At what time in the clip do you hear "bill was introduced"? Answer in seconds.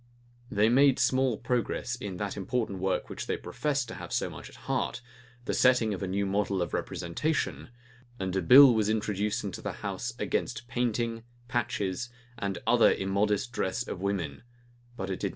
8.41-9.43